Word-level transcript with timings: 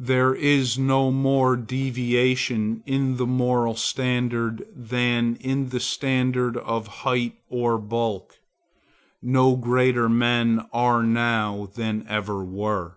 There 0.00 0.34
is 0.34 0.78
no 0.78 1.10
more 1.10 1.56
deviation 1.58 2.82
in 2.86 3.18
the 3.18 3.26
moral 3.26 3.76
standard 3.76 4.64
than 4.74 5.36
in 5.40 5.68
the 5.68 5.78
standard 5.78 6.56
of 6.56 6.86
height 7.04 7.34
or 7.50 7.76
bulk. 7.76 8.38
No 9.20 9.56
greater 9.56 10.08
men 10.08 10.64
are 10.72 11.02
now 11.02 11.68
than 11.74 12.06
ever 12.08 12.42
were. 12.42 12.96